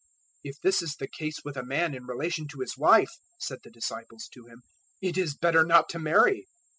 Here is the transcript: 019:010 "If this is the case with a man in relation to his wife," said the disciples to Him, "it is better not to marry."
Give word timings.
019:010 0.43 0.51
"If 0.51 0.61
this 0.61 0.81
is 0.81 0.95
the 0.95 1.07
case 1.07 1.41
with 1.45 1.55
a 1.55 1.63
man 1.63 1.93
in 1.93 2.07
relation 2.07 2.47
to 2.47 2.61
his 2.61 2.75
wife," 2.75 3.11
said 3.37 3.59
the 3.63 3.69
disciples 3.69 4.27
to 4.33 4.47
Him, 4.47 4.63
"it 4.99 5.15
is 5.15 5.37
better 5.37 5.63
not 5.63 5.89
to 5.89 5.99
marry." 5.99 6.47